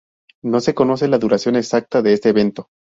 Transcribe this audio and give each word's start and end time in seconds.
No 0.41 0.61
se 0.61 0.73
conoce 0.73 1.07
la 1.07 1.19
duración 1.19 1.55
exacta 1.55 2.01
de 2.01 2.13
este 2.13 2.29
evento. 2.29 2.69